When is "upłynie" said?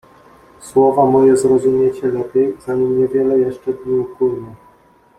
3.99-4.55